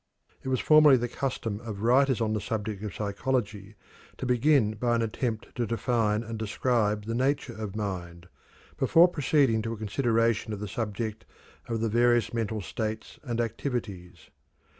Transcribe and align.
It 0.41 0.49
was 0.49 0.59
formerly 0.59 0.97
the 0.97 1.07
custom 1.07 1.59
of 1.61 1.83
writers 1.83 2.21
on 2.21 2.33
the 2.33 2.41
subject 2.41 2.81
of 2.81 2.95
psychology 2.95 3.75
to 4.17 4.25
begin 4.25 4.73
by 4.73 4.95
an 4.95 5.03
attempt 5.03 5.53
to 5.53 5.67
define 5.67 6.23
and 6.23 6.39
describe 6.39 7.05
the 7.05 7.13
nature 7.13 7.55
of 7.55 7.75
mind, 7.75 8.27
before 8.77 9.07
proceeding 9.07 9.61
to 9.61 9.73
a 9.73 9.77
consideration 9.77 10.53
of 10.53 10.59
the 10.59 10.67
subject 10.67 11.23
of 11.67 11.81
the 11.81 11.87
various 11.89 12.33
mental 12.33 12.61
spates 12.61 13.19
and 13.21 13.39
activities. 13.39 14.31